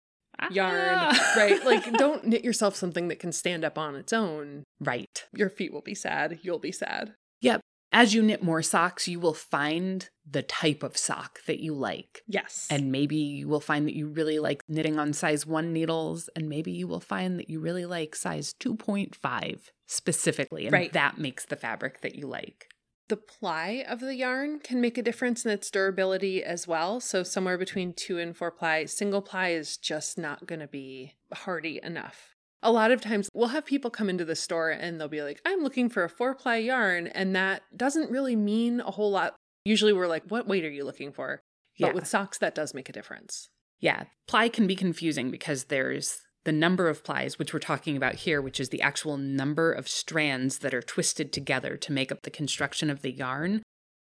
[0.51, 1.33] yarn, ah.
[1.37, 1.65] right?
[1.65, 4.65] Like don't knit yourself something that can stand up on its own.
[4.81, 5.27] Right.
[5.35, 6.41] Your feet will be sad.
[6.43, 7.15] You'll be sad.
[7.41, 7.61] Yep.
[7.93, 12.23] As you knit more socks, you will find the type of sock that you like.
[12.29, 12.69] Yes.
[12.71, 16.49] And maybe you will find that you really like knitting on size one needles, and
[16.49, 20.67] maybe you will find that you really like size 2.5 specifically.
[20.67, 20.93] And right.
[20.93, 22.69] that makes the fabric that you like.
[23.11, 27.01] The ply of the yarn can make a difference in its durability as well.
[27.01, 31.17] So, somewhere between two and four ply, single ply is just not going to be
[31.33, 35.09] hardy enough a lot of times we'll have people come into the store and they'll
[35.09, 37.07] be like, I'm looking for a four ply yarn.
[37.09, 39.35] And that doesn't really mean a whole lot.
[39.65, 41.43] Usually we're like, what weight are you looking for?
[41.79, 41.93] But yeah.
[41.93, 43.49] with socks, that does make a difference.
[43.81, 44.05] Yeah.
[44.29, 48.41] Ply can be confusing because there's the number of plies, which we're talking about here,
[48.41, 52.31] which is the actual number of strands that are twisted together to make up the
[52.31, 53.63] construction of the yarn.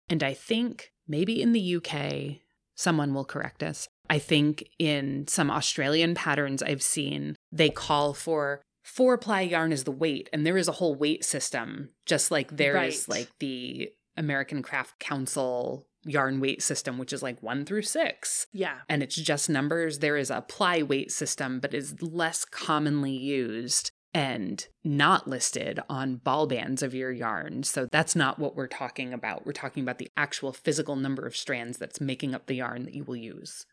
[0.10, 2.41] And I think maybe in the UK,
[2.76, 3.88] someone will correct us.
[4.10, 9.84] I think in some Australian patterns I've seen, they call for four ply yarn as
[9.86, 12.89] the weight, and there is a whole weight system, just like there right.
[12.89, 18.48] is like the American Craft Council yarn weight system, which is like one through six.
[18.52, 18.80] Yeah.
[18.89, 20.00] And it's just numbers.
[20.00, 26.18] There is a ply weight system, but is less commonly used and not listed on
[26.18, 27.63] ball bands of your yarn.
[27.63, 29.46] So that's not what we're talking about.
[29.46, 32.94] We're talking about the actual physical number of strands that's making up the yarn that
[32.94, 33.66] you will use.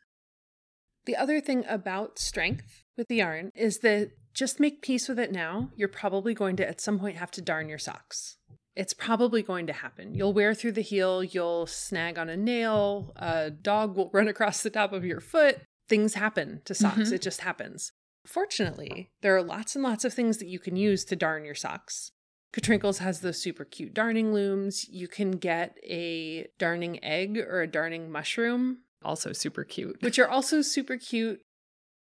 [1.05, 5.33] The other thing about strength with the yarn is that just make peace with it
[5.33, 5.71] now.
[5.77, 8.37] You're probably going to at some point have to darn your socks.
[8.81, 10.15] It's probably going to happen.
[10.15, 14.63] You'll wear through the heel, you'll snag on a nail, a dog will run across
[14.63, 15.61] the top of your foot.
[15.89, 16.99] Things happen to socks.
[16.99, 17.15] Mm-hmm.
[17.15, 17.93] It just happens.
[18.25, 21.55] Fortunately, there are lots and lots of things that you can use to darn your
[21.55, 22.13] socks.
[22.53, 24.89] Katrinkles has those super cute darning looms.
[24.89, 29.99] You can get a darning egg or a darning mushroom also super cute.
[30.03, 31.41] Which are also super cute.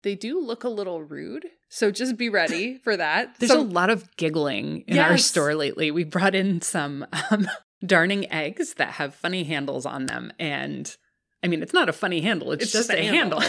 [0.04, 1.46] They do look a little rude.
[1.70, 3.34] So just be ready for that.
[3.40, 5.90] There's Some- a lot of giggling in our store lately.
[5.90, 7.48] We brought in some um,
[7.84, 10.30] darning eggs that have funny handles on them.
[10.38, 10.94] And
[11.42, 13.42] I mean, it's not a funny handle, it's, just, a handle.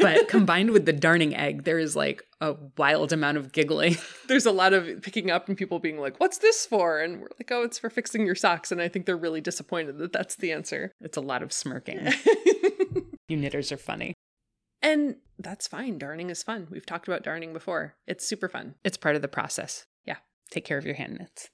[0.00, 3.96] but combined with the darning egg, there is like a wild amount of giggling.
[4.28, 7.28] there's a lot of picking up and people being like, "What's this for?" And we're
[7.38, 10.36] like, "Oh, it's for fixing your socks." And I think they're really disappointed that that's
[10.36, 10.92] the answer.
[11.00, 12.12] It's a lot of smirking.
[13.28, 14.12] you knitters are funny.
[14.82, 15.98] And that's fine.
[15.98, 16.68] Darning is fun.
[16.70, 17.96] We've talked about darning before.
[18.06, 18.74] It's super fun.
[18.84, 19.86] It's part of the process.
[20.04, 20.16] Yeah.
[20.50, 21.50] Take care of your hand knits.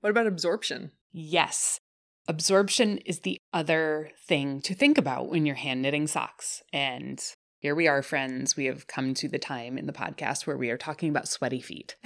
[0.00, 0.92] What about absorption?
[1.12, 1.80] Yes.
[2.26, 6.62] Absorption is the other thing to think about when you're hand knitting socks.
[6.72, 7.22] And
[7.58, 8.56] here we are, friends.
[8.56, 11.60] We have come to the time in the podcast where we are talking about sweaty
[11.60, 11.96] feet,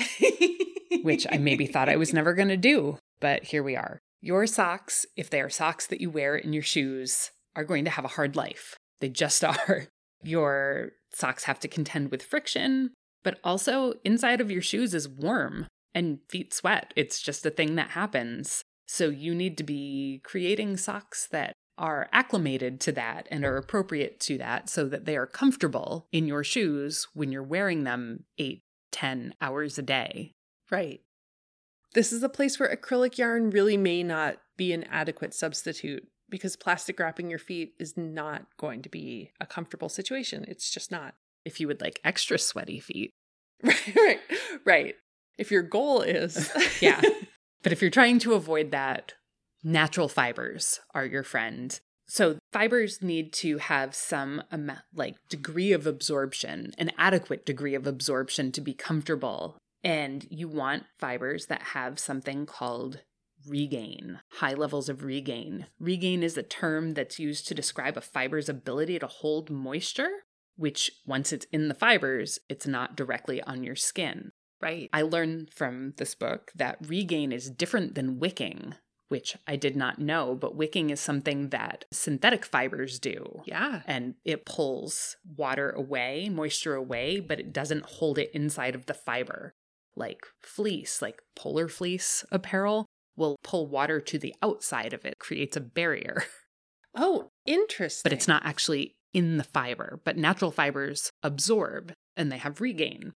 [1.02, 3.98] which I maybe thought I was never going to do, but here we are.
[4.20, 7.90] Your socks, if they are socks that you wear in your shoes, are going to
[7.90, 8.76] have a hard life.
[9.00, 9.86] They just are.
[10.22, 12.90] Your socks have to contend with friction,
[13.22, 16.92] but also inside of your shoes is warm and feet sweat.
[16.96, 18.62] It's just a thing that happens.
[18.86, 24.18] So you need to be creating socks that are acclimated to that and are appropriate
[24.18, 28.62] to that so that they are comfortable in your shoes when you're wearing them eight,
[28.90, 30.32] ten hours a day.
[30.70, 31.00] Right.
[31.94, 36.56] This is a place where acrylic yarn really may not be an adequate substitute because
[36.56, 40.44] plastic wrapping your feet is not going to be a comfortable situation.
[40.48, 41.14] It's just not.
[41.44, 43.10] If you would like extra sweaty feet.
[43.62, 44.20] Right, right,
[44.64, 44.94] right.
[45.38, 46.50] If your goal is.
[46.80, 47.00] Yeah.
[47.62, 49.14] But if you're trying to avoid that,
[49.64, 51.78] natural fibers are your friend.
[52.06, 57.86] So fibers need to have some amount, like degree of absorption, an adequate degree of
[57.86, 59.58] absorption to be comfortable.
[59.84, 63.02] And you want fibers that have something called
[63.46, 65.66] regain, high levels of regain.
[65.78, 70.10] Regain is a term that's used to describe a fiber's ability to hold moisture,
[70.56, 74.32] which once it's in the fibers, it's not directly on your skin.
[74.60, 74.90] right.
[74.92, 78.74] I learned from this book that regain is different than wicking,
[79.08, 83.42] which I did not know, but wicking is something that synthetic fibers do.
[83.46, 83.82] Yeah.
[83.86, 88.94] And it pulls water away, moisture away, but it doesn't hold it inside of the
[88.94, 89.54] fiber.
[89.96, 92.86] Like fleece, like polar fleece apparel,
[93.18, 96.24] will pull water to the outside of it, creates a barrier,
[96.94, 98.00] Oh, interesting.
[98.04, 100.00] but it's not actually in the fiber.
[100.04, 103.12] But natural fibers absorb and they have regain.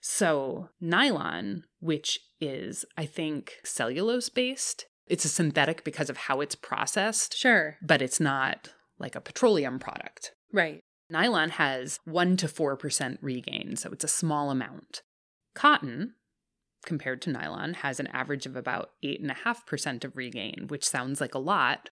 [0.00, 6.54] So, nylon, which is, I think, cellulose based, it's a synthetic because of how it's
[6.54, 7.76] processed, Sure.
[7.82, 10.32] but it's not like a petroleum product.
[10.52, 10.80] Right.
[11.10, 15.02] Nylon has 1 to 4% regain, so it's a small amount.
[15.54, 16.14] Cotton,
[16.86, 21.38] compared to nylon, has an average of about 8.5% of regain, which sounds like a
[21.38, 21.90] lot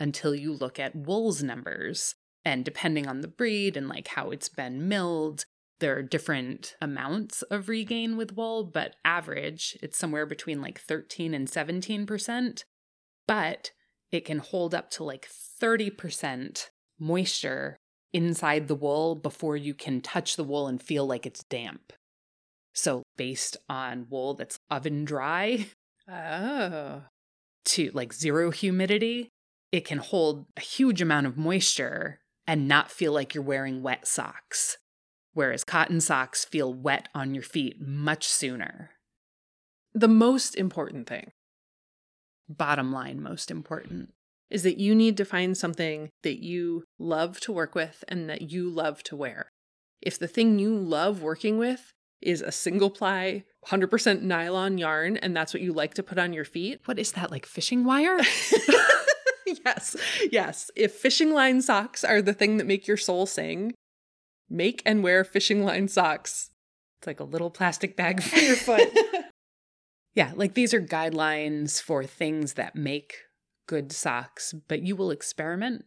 [0.00, 2.16] until you look at wool's numbers.
[2.44, 5.44] And depending on the breed and like how it's been milled,
[5.78, 11.34] there are different amounts of regain with wool, but average, it's somewhere between like 13
[11.34, 12.64] and 17%.
[13.28, 13.70] But
[14.10, 15.28] it can hold up to like
[15.60, 16.68] 30%
[16.98, 17.78] moisture
[18.12, 21.92] inside the wool before you can touch the wool and feel like it's damp.
[22.74, 25.66] So, based on wool that's oven dry
[26.08, 27.02] Oh.
[27.66, 29.28] to like zero humidity,
[29.70, 34.06] it can hold a huge amount of moisture and not feel like you're wearing wet
[34.06, 34.76] socks.
[35.34, 38.90] Whereas cotton socks feel wet on your feet much sooner.
[39.94, 41.32] The most important thing
[42.48, 44.12] Bottom line, most important.
[44.50, 48.50] is that you need to find something that you love to work with and that
[48.50, 49.48] you love to wear.
[50.02, 55.36] If the thing you love working with is a single ply, 100% nylon yarn, and
[55.36, 58.18] that's what you like to put on your feet, What is that, like fishing wire?
[59.64, 59.96] yes,
[60.30, 60.70] yes.
[60.76, 63.74] If fishing line socks are the thing that make your soul sing,
[64.48, 66.50] make and wear fishing line socks.
[67.00, 68.88] It's like a little plastic bag for your foot.
[70.14, 73.16] yeah, like these are guidelines for things that make
[73.66, 75.84] good socks, but you will experiment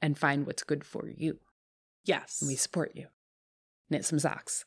[0.00, 1.38] and find what's good for you.
[2.04, 2.40] yes.
[2.40, 3.06] And we support you.
[3.90, 4.64] Knit some socks.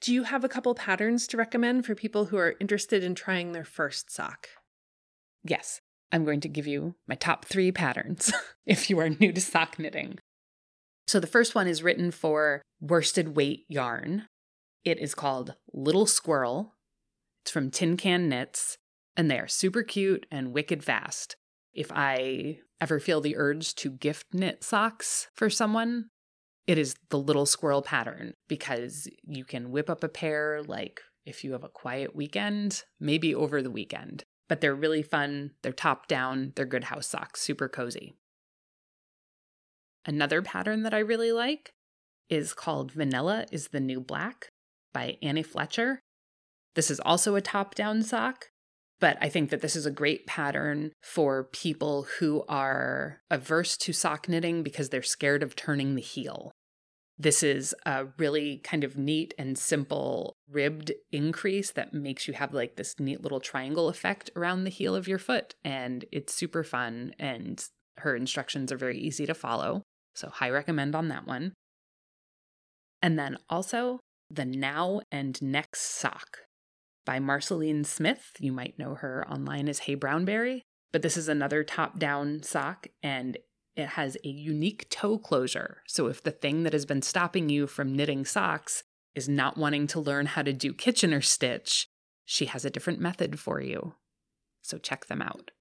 [0.00, 3.52] Do you have a couple patterns to recommend for people who are interested in trying
[3.52, 4.48] their first sock?
[5.42, 5.80] Yes,
[6.12, 8.32] I'm going to give you my top three patterns
[8.66, 10.18] if you are new to sock knitting.
[11.08, 14.28] So the first one is written for worsted weight yarn.
[14.84, 16.74] It is called Little Squirrel.
[17.42, 18.78] It's from Tin Can Knits,
[19.16, 21.36] and they are super cute and wicked fast.
[21.72, 26.10] If I ever feel the urge to gift knit socks for someone,
[26.68, 31.42] it is the Little Squirrel pattern because you can whip up a pair like if
[31.42, 35.52] you have a quiet weekend, maybe over the weekend but they're really fun.
[35.62, 38.16] They're top down, they're good house socks, super cozy.
[40.04, 41.70] Another pattern that I really like
[42.30, 44.48] is called Vanilla is the New Black
[44.92, 46.00] by Anneh Fletcher.
[46.74, 48.46] This is also a top down sock,
[49.00, 53.92] but I think that this is a great pattern for people who are averse to
[53.92, 56.52] sock knitting because they're scared of turning the heel.
[57.18, 62.54] This is a really kind of neat and simple ribbed increase that makes you have
[62.54, 65.56] like this neat little triangle effect around the heel of your foot.
[65.64, 67.14] And it's super fun.
[67.18, 67.64] And
[67.98, 69.82] her instructions are very easy to follow.
[70.14, 71.54] So, high recommend on that one.
[73.02, 73.98] And then also
[74.30, 76.38] the Now and Next Sock
[77.04, 78.32] by Marceline Smith.
[78.38, 80.62] You might know her online as Hey Brownberry.
[80.92, 83.36] But this is another top down sock, and
[83.78, 85.82] it has a unique toe closure.
[85.86, 88.82] So if the thing that has been stopping you from knitting socks
[89.14, 91.88] is not wanting to learn how to do Kitchener stitch,
[92.24, 93.94] she has a different method for you.
[94.62, 95.52] So check them out.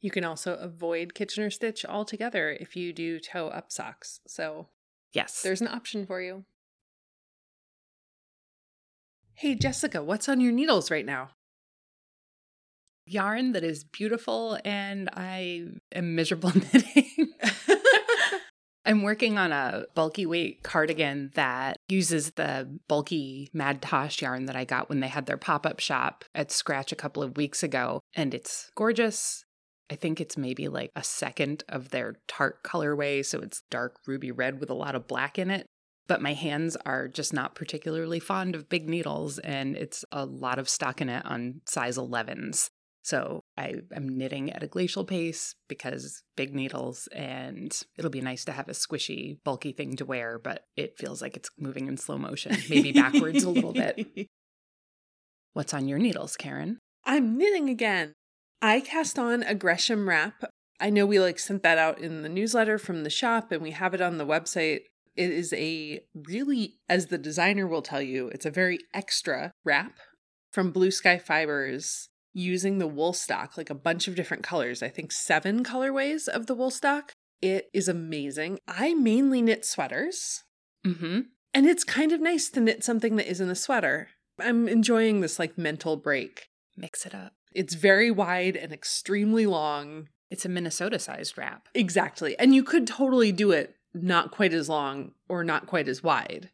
[0.00, 4.20] You can also avoid Kitchener stitch altogether if you do toe up socks.
[4.26, 4.68] So,
[5.12, 6.44] yes, there's an option for you.
[9.32, 11.30] Hey, Jessica, what's on your needles right now?
[13.10, 17.19] yarn that is beautiful and I am miserable knitting.
[18.90, 24.56] I'm working on a bulky weight cardigan that uses the bulky Mad Tosh yarn that
[24.56, 27.62] I got when they had their pop up shop at Scratch a couple of weeks
[27.62, 28.00] ago.
[28.16, 29.44] And it's gorgeous.
[29.92, 33.24] I think it's maybe like a second of their tart colorway.
[33.24, 35.66] So it's dark ruby red with a lot of black in it.
[36.08, 40.58] But my hands are just not particularly fond of big needles, and it's a lot
[40.58, 42.70] of stockinette on size 11s.
[43.02, 48.44] So I am knitting at a glacial pace because big needles, and it'll be nice
[48.44, 51.96] to have a squishy, bulky thing to wear, but it feels like it's moving in
[51.96, 54.06] slow motion, maybe backwards a little bit.
[55.52, 56.78] What's on your needles, Karen?
[57.04, 58.12] I'm knitting again.
[58.62, 60.44] I cast on a Gresham wrap.
[60.78, 63.70] I know we like sent that out in the newsletter from the shop and we
[63.70, 64.80] have it on the website.
[65.16, 69.98] It is a really, as the designer will tell you, it's a very extra wrap
[70.52, 75.12] from Blue Sky Fibers using the Woolstok, like a bunch of different colors, I think
[75.12, 77.10] seven colorways of the Woolstok.
[77.42, 78.58] It is amazing.
[78.68, 80.44] I mainly knit sweaters.
[80.86, 81.20] Mm-hmm.
[81.52, 84.08] And it's kind of nice to knit something that isn't a sweater.
[84.38, 86.48] I'm enjoying this like mental break.
[86.76, 87.32] Mix it up.
[87.52, 90.08] It's very wide and extremely long.
[90.30, 91.68] It's a Minnesota sized wrap.
[91.74, 92.38] Exactly.
[92.38, 96.50] And you could totally do it not quite as long or not quite as wide.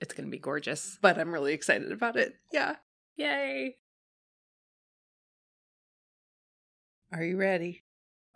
[0.00, 0.98] It's going to be gorgeous.
[1.00, 2.34] But I'm really excited about it.
[2.52, 2.76] Yeah.
[3.16, 3.76] Yay.
[7.12, 7.84] Are you ready?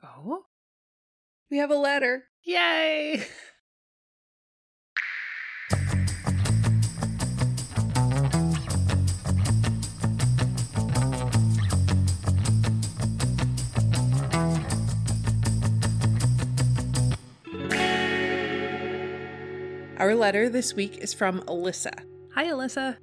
[0.03, 0.45] Oh?
[1.51, 2.25] We have a letter.
[2.45, 3.25] Yay!
[19.99, 21.93] Our letter this week is from Alyssa.
[22.35, 22.97] Hi, Alyssa.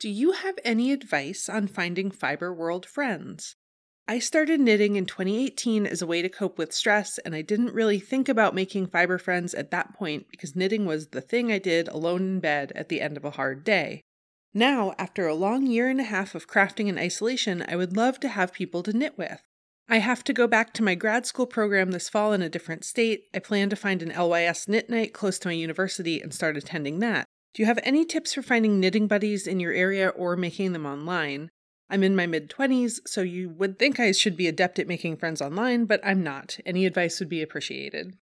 [0.00, 3.56] Do you have any advice on finding Fiber World friends?
[4.08, 7.74] I started knitting in 2018 as a way to cope with stress, and I didn't
[7.74, 11.58] really think about making fiber friends at that point because knitting was the thing I
[11.58, 14.02] did alone in bed at the end of a hard day.
[14.52, 18.18] Now, after a long year and a half of crafting in isolation, I would love
[18.20, 19.40] to have people to knit with.
[19.88, 22.84] I have to go back to my grad school program this fall in a different
[22.84, 23.24] state.
[23.34, 26.98] I plan to find an LYS knit night close to my university and start attending
[27.00, 27.26] that.
[27.54, 30.86] Do you have any tips for finding knitting buddies in your area or making them
[30.86, 31.50] online?
[31.90, 35.16] I'm in my mid 20s, so you would think I should be adept at making
[35.16, 36.58] friends online, but I'm not.
[36.64, 38.16] Any advice would be appreciated.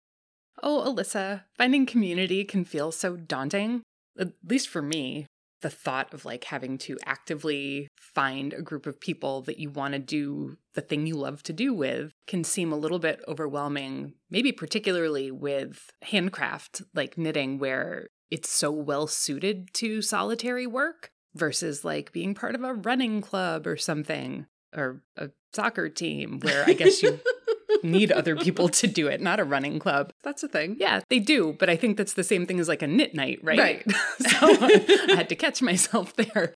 [0.62, 3.82] Oh, Alyssa, finding community can feel so daunting,
[4.18, 5.26] at least for me.
[5.62, 9.94] The thought of like having to actively find a group of people that you want
[9.94, 14.14] to do the thing you love to do with can seem a little bit overwhelming,
[14.30, 21.84] maybe particularly with handcraft like knitting, where it's so well suited to solitary work versus
[21.84, 26.72] like being part of a running club or something or a soccer team where I
[26.72, 27.20] guess you
[27.82, 30.12] need other people to do it, not a running club.
[30.22, 30.76] That's a thing.
[30.78, 33.40] Yeah, they do, but I think that's the same thing as like a knit night,
[33.42, 33.58] right?
[33.58, 33.84] Right.
[34.18, 36.54] so I had to catch myself there.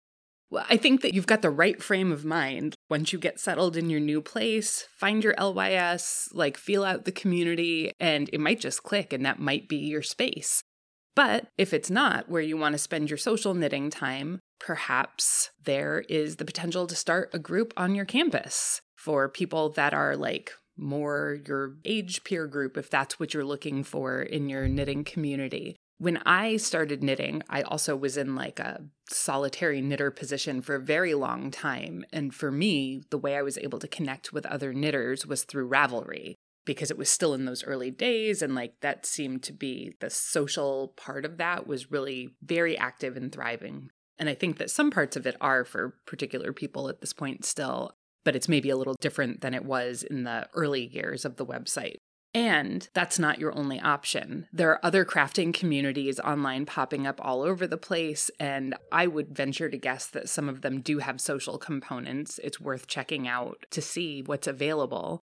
[0.50, 2.74] Well, I think that you've got the right frame of mind.
[2.88, 7.12] Once you get settled in your new place, find your LYS, like feel out the
[7.12, 10.62] community, and it might just click and that might be your space.
[11.14, 16.04] But if it's not where you want to spend your social knitting time, perhaps there
[16.08, 20.52] is the potential to start a group on your campus for people that are like
[20.76, 25.76] more your age peer group, if that's what you're looking for in your knitting community.
[25.98, 30.80] When I started knitting, I also was in like a solitary knitter position for a
[30.80, 32.06] very long time.
[32.12, 35.68] And for me, the way I was able to connect with other knitters was through
[35.68, 36.36] Ravelry.
[36.64, 40.10] because it was still in those early days and like that seemed to be the
[40.10, 43.90] social part of that was really very active and thriving.
[44.20, 47.44] And I think that some parts of it are for particular people at this point
[47.44, 47.92] still,
[48.22, 51.46] but it's maybe a little different than it was in the early years of the
[51.46, 51.96] website.
[52.32, 54.46] And that's not your only option.
[54.52, 59.34] There are other crafting communities online popping up all over the place, and I would
[59.34, 62.38] venture to guess that some of them do have social components.
[62.44, 65.22] It's worth checking out to see what's available.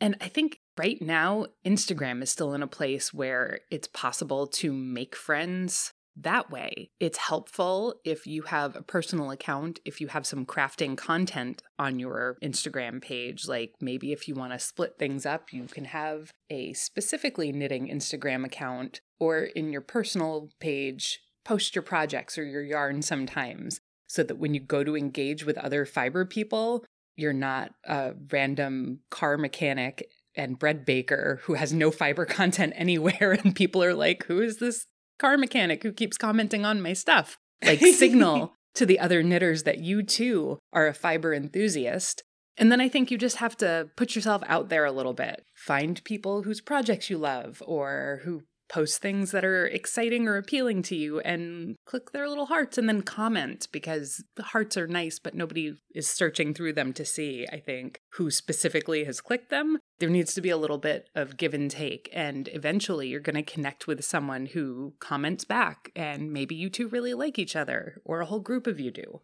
[0.00, 4.70] And I think right now, Instagram is still in a place where it's possible to
[4.70, 6.90] make friends that way.
[7.00, 11.98] It's helpful if you have a personal account, if you have some crafting content on
[11.98, 13.48] your Instagram page.
[13.48, 17.88] Like maybe if you want to split things up, you can have a specifically knitting
[17.88, 24.22] Instagram account, or in your personal page, post your projects or your yarn sometimes so
[24.22, 26.84] that when you go to engage with other fiber people,
[27.16, 33.38] you're not a random car mechanic and bread baker who has no fiber content anywhere
[33.42, 34.86] and people are like who is this
[35.18, 37.38] car mechanic who keeps commenting on my stuff.
[37.64, 42.22] Like, signal to the other knitters that you too are a fiber enthusiast.
[42.56, 45.44] And then I think you just have to put yourself out there a little bit.
[45.54, 48.42] Find people whose projects you love or who
[48.74, 52.88] post things that are exciting or appealing to you and click their little hearts and
[52.88, 57.46] then comment because the hearts are nice, but nobody is searching through them to see,
[57.52, 59.78] I think, who specifically has clicked them.
[60.00, 62.10] There needs to be a little bit of give and take.
[62.12, 65.92] And eventually you're going to connect with someone who comments back.
[65.94, 69.20] And maybe you two really like each other, or a whole group of you do.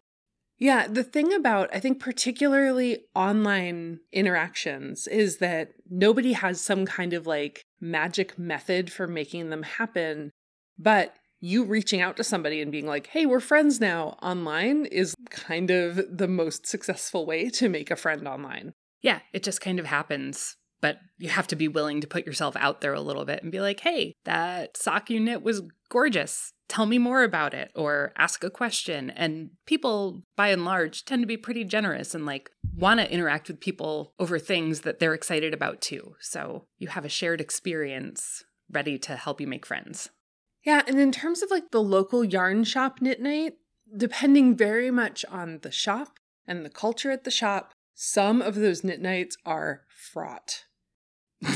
[0.59, 7.11] Yeah, the thing about, I think, particularly online interactions is that nobody has some kind
[7.11, 10.31] of like magic method for making them happen.
[10.77, 15.15] But you reaching out to somebody and being like, hey, we're friends now online is
[15.29, 18.73] kind of the most successful way to make a friend online.
[19.01, 20.55] Yeah, it just kind of happens.
[20.81, 23.51] But you have to be willing to put yourself out there a little bit and
[23.51, 28.13] be like, hey, that sock you knit was gorgeous tell me more about it or
[28.17, 29.09] ask a question.
[29.09, 33.49] And people, by and large, tend to be pretty generous and like want to interact
[33.49, 36.15] with people over things that they're excited about too.
[36.21, 40.11] So you have a shared experience ready to help you make friends.
[40.63, 40.81] Yeah.
[40.87, 43.55] And in terms of like the local yarn shop knit night,
[43.97, 48.81] depending very much on the shop and the culture at the shop, some of those
[48.81, 50.63] knit nights are fraught.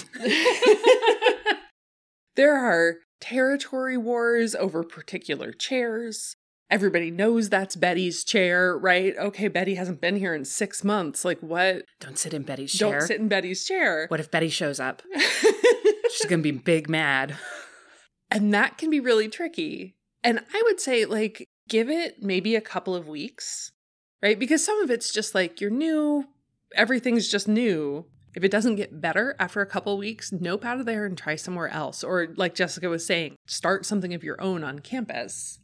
[2.35, 2.97] there are
[3.29, 6.35] territory wars over particular chairs.
[6.69, 9.15] Everybody knows that's Betty's chair, right?
[9.17, 11.23] Okay, Betty hasn't been here in six months.
[11.23, 11.85] Like, what?
[11.99, 12.99] Don't sit in Betty's chair.
[12.99, 14.05] Don't sit in Betty's chair.
[14.07, 15.01] What if Betty shows up?
[15.15, 17.35] She's going to be big mad.
[18.31, 19.95] And that can be really tricky.
[20.23, 23.71] And I would say, like, give it maybe a couple of weeks,
[24.23, 24.39] right?
[24.39, 26.25] Because some of it's just like you're new,
[26.75, 28.05] everything's just new.
[28.35, 31.35] If it doesn't get better after a couple weeks, nope out of there and try
[31.35, 32.03] somewhere else.
[32.03, 35.59] Or, like Jessica was saying, start something of your own on campus.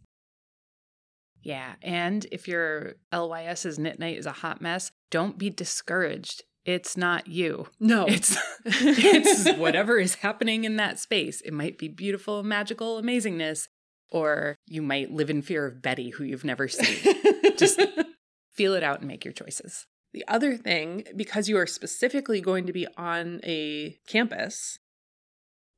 [1.44, 1.74] Yeah.
[1.82, 6.44] And if your LYS's knit night is a hot mess, don't be discouraged.
[6.64, 7.68] It's not you.
[7.80, 8.06] No.
[8.08, 11.42] It's it's whatever is happening in that space.
[11.42, 13.68] It might be beautiful, magical amazingness,
[14.12, 17.16] or you might live in fear of Betty, who you've never seen.
[17.58, 17.82] Just
[18.54, 19.88] feel it out and make your choices.
[20.14, 24.80] The other thing, because you are specifically going to be on a campus,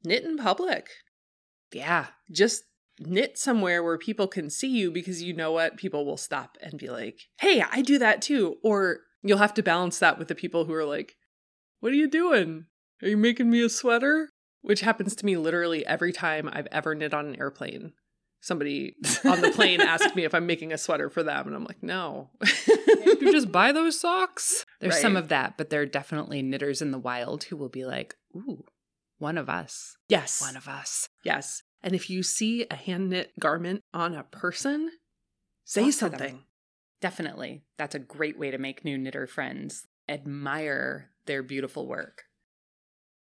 [0.03, 0.87] knit in public.
[1.71, 2.07] Yeah.
[2.31, 2.63] Just
[2.99, 5.77] knit somewhere where people can see you because you know what?
[5.77, 8.57] People will stop and be like, hey, I do that too.
[8.63, 11.15] Or you'll have to balance that with the people who are like,
[11.79, 12.65] what are you doing?
[13.01, 14.29] Are you making me a sweater?
[14.61, 17.93] Which happens to me literally every time I've ever knit on an airplane
[18.43, 21.63] somebody on the plane asked me if I'm making a sweater for them, and I'm
[21.63, 22.29] like, no.
[23.25, 24.65] you just buy those socks?
[24.79, 25.01] There's right.
[25.01, 28.15] some of that, but there are definitely knitters in the wild who will be like,
[28.35, 28.63] ooh,
[29.17, 29.97] one of us.
[30.09, 30.41] Yes.
[30.41, 31.09] One of us.
[31.23, 31.63] Yes.
[31.81, 34.91] And if you see a hand knit garment on a person,
[35.63, 36.43] say Talk something.
[37.01, 37.63] Definitely.
[37.77, 39.85] That's a great way to make new knitter friends.
[40.07, 42.23] Admire their beautiful work.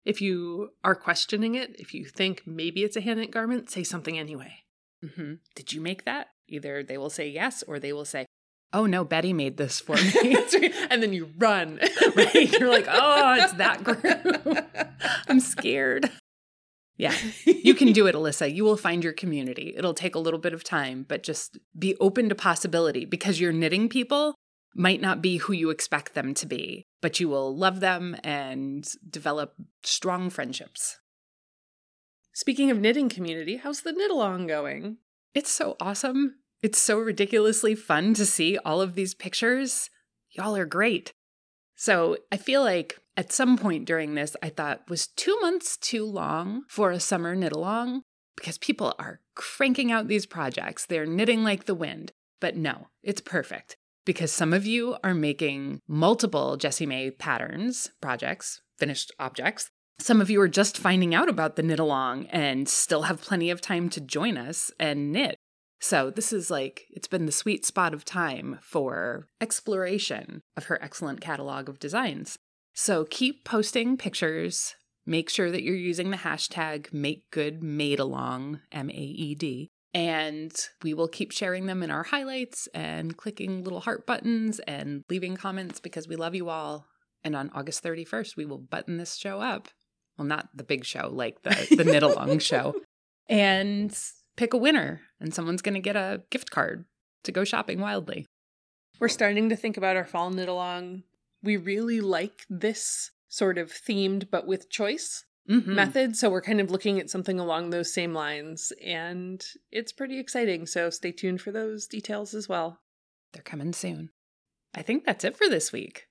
[0.04, 3.84] If you are questioning it, if you think maybe it's a hand knit garment, say
[3.84, 4.64] something anyway.
[5.04, 5.34] Mm-hmm.
[5.54, 6.28] Did you make that?
[6.48, 8.26] Either they will say yes or they will say,
[8.72, 10.36] Oh no, Betty made this for me.
[10.90, 11.78] and then you run.
[12.16, 12.52] right?
[12.58, 14.66] You're like, oh, it's that group.
[15.28, 16.10] I'm scared.
[16.96, 17.14] Yeah,
[17.46, 18.54] you can do it, Alyssa.
[18.54, 19.74] You will find your community.
[19.76, 23.52] It'll take a little bit of time, but just be open to possibility because your
[23.52, 24.34] knitting people
[24.74, 28.86] might not be who you expect them to be, but you will love them and
[29.08, 30.98] develop strong friendships.
[32.34, 34.98] Speaking of knitting community, how's the knit along going?
[35.34, 36.36] It's so awesome.
[36.62, 39.90] It's so ridiculously fun to see all of these pictures.
[40.30, 41.12] Y'all are great.
[41.74, 46.04] So I feel like at some point during this, I thought, was two months too
[46.04, 48.02] long for a summer knit along?
[48.36, 50.86] Because people are cranking out these projects.
[50.86, 52.12] They're knitting like the wind.
[52.40, 58.60] But no, it's perfect because some of you are making multiple Jessie Mae patterns, projects,
[58.78, 59.68] finished objects.
[59.98, 63.50] Some of you are just finding out about the knit along and still have plenty
[63.50, 65.36] of time to join us and knit.
[65.82, 70.80] So, this is like, it's been the sweet spot of time for exploration of her
[70.80, 72.38] excellent catalog of designs.
[72.72, 74.76] So, keep posting pictures.
[75.04, 79.70] Make sure that you're using the hashtag MakeGoodMaedAlong, M A E D.
[79.92, 80.54] And
[80.84, 85.36] we will keep sharing them in our highlights and clicking little heart buttons and leaving
[85.36, 86.86] comments because we love you all.
[87.24, 89.66] And on August 31st, we will button this show up.
[90.16, 92.76] Well, not the big show, like the, the knit along show.
[93.28, 93.92] And
[94.36, 96.84] pick a winner, and someone's going to get a gift card
[97.24, 98.26] to go shopping wildly.
[99.00, 101.02] We're starting to think about our fall knit along.
[101.42, 105.66] We really like this sort of themed but with choice Mhm.
[105.66, 106.16] method.
[106.16, 110.66] So we're kind of looking at something along those same lines, and it's pretty exciting.
[110.66, 112.80] So stay tuned for those details as well.
[113.32, 114.10] They're coming soon.
[114.74, 116.06] I think that's it for this week.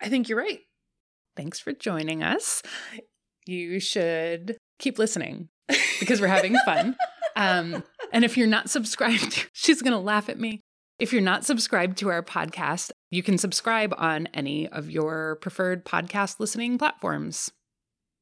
[0.00, 0.60] I think you're right.
[1.36, 2.62] Thanks for joining us.
[3.46, 5.50] You should keep listening
[6.00, 6.96] because we're having fun.
[7.36, 7.82] Um,
[8.12, 10.60] and if you're not subscribed, she's going to laugh at me.
[10.98, 15.84] If you're not subscribed to our podcast, you can subscribe on any of your preferred
[15.84, 17.50] podcast listening platforms,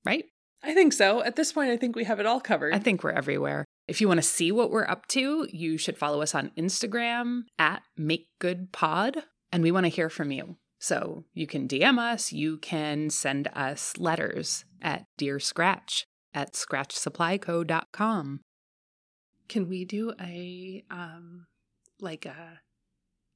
[0.07, 0.25] right?
[0.63, 1.23] I think so.
[1.23, 2.75] At this point, I think we have it all covered.
[2.75, 3.67] I think we're everywhere.
[3.89, 7.43] If you want to see what we're up to, you should follow us on Instagram
[7.59, 10.57] at MakeGoodPod, and we want to hear from you.
[10.79, 18.41] So you can DM us, you can send us letters at Dear Scratch at scratchsupplyco.com.
[19.53, 21.47] Can we do a um
[22.01, 22.63] like a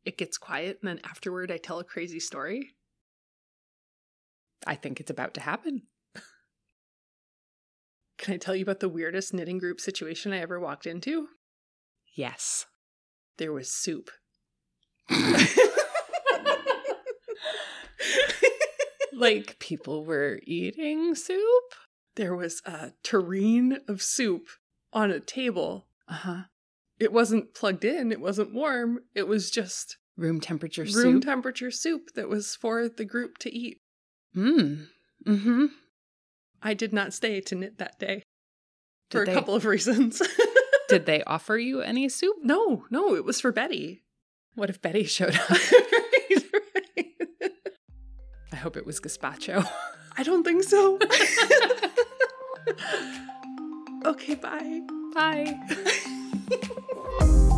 [0.03, 2.71] it gets quiet and then afterward I tell a crazy story?
[4.67, 5.83] I think it's about to happen.
[8.19, 11.29] Can I tell you about the weirdest knitting group situation I ever walked into?
[12.15, 12.65] Yes.
[13.37, 14.09] There was soup.
[19.13, 21.65] Like people were eating soup?
[22.17, 24.49] there was a tureen of soup
[24.93, 25.86] on a table.
[26.09, 26.43] Uh huh.
[26.99, 31.25] It wasn't plugged in, it wasn't warm, it was just Room temperature room soup.
[31.25, 33.81] temperature soup that was for the group to eat.
[34.35, 34.87] Mm.
[35.27, 35.65] Mm hmm.
[36.63, 38.23] I did not stay to knit that day
[39.11, 40.23] Did for a they- couple of reasons.
[40.89, 42.37] Did they offer you any soup?
[42.43, 44.05] no, no, it was for Betty.
[44.55, 45.51] What if Betty showed up?
[45.51, 46.45] Right,
[47.43, 47.53] right.
[48.53, 49.69] I hope it was gazpacho.
[50.17, 50.99] I don't think so.
[54.07, 54.81] okay, bye.
[55.17, 55.59] Bye.